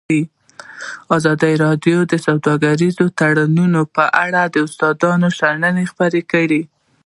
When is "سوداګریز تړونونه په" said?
2.27-4.03